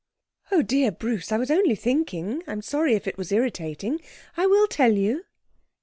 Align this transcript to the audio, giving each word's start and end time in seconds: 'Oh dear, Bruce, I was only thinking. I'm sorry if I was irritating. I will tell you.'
'Oh 0.51 0.63
dear, 0.63 0.89
Bruce, 0.91 1.31
I 1.31 1.37
was 1.37 1.51
only 1.51 1.75
thinking. 1.75 2.41
I'm 2.47 2.63
sorry 2.63 2.95
if 2.95 3.07
I 3.07 3.11
was 3.17 3.31
irritating. 3.31 4.01
I 4.35 4.47
will 4.47 4.65
tell 4.65 4.93
you.' 4.93 5.25